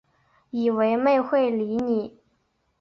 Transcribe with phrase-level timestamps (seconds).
[0.49, 2.19] 以为妹会理你